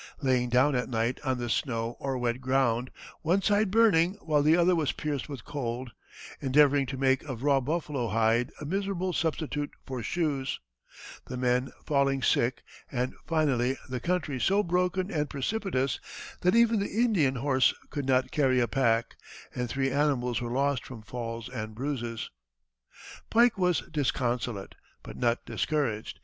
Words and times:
laying 0.23 0.49
down 0.49 0.73
at 0.75 0.89
night 0.89 1.19
on 1.23 1.37
the 1.37 1.47
snow 1.47 1.95
or 1.99 2.17
wet 2.17 2.41
ground, 2.41 2.89
one 3.21 3.39
side 3.39 3.69
burning, 3.69 4.15
while 4.21 4.41
the 4.41 4.57
other 4.57 4.75
was 4.75 4.91
pierced 4.91 5.29
with 5.29 5.45
cold; 5.45 5.91
endeavoring 6.41 6.87
to 6.87 6.97
make 6.97 7.21
of 7.25 7.43
raw 7.43 7.61
buffalo 7.61 8.07
hide 8.07 8.51
a 8.59 8.65
miserable 8.65 9.13
substitute 9.13 9.69
for 9.85 10.01
shoes;" 10.01 10.59
the 11.27 11.37
men 11.37 11.71
falling 11.85 12.23
sick, 12.23 12.63
and, 12.91 13.13
finally, 13.27 13.77
the 13.89 13.99
country 13.99 14.39
so 14.39 14.63
broken 14.63 15.11
and 15.11 15.29
precipitous, 15.29 15.99
that 16.39 16.55
even 16.55 16.79
the 16.79 16.99
Indian 16.99 17.35
horse 17.35 17.71
could 17.91 18.07
not 18.07 18.31
carry 18.31 18.59
a 18.59 18.67
pack, 18.67 19.15
and 19.53 19.69
three 19.69 19.91
animals 19.91 20.41
were 20.41 20.49
lost 20.49 20.83
from 20.83 21.03
falls 21.03 21.47
and 21.47 21.75
bruises. 21.75 22.31
Pike 23.29 23.55
was 23.55 23.81
disconsolate, 23.91 24.73
but 25.03 25.15
not 25.15 25.45
discouraged. 25.45 26.17